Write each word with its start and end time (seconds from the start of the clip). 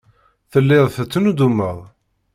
Telliḍ 0.51 0.85
tettnuddumeḍ. 0.95 1.77